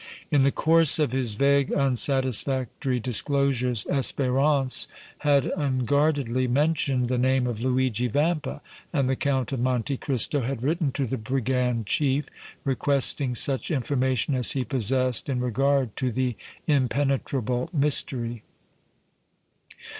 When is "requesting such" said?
12.63-13.69